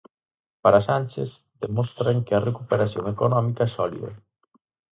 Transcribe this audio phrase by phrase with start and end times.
[0.63, 1.29] Para Sánchez,
[1.63, 4.11] demostran que a recuperación económica é sólida.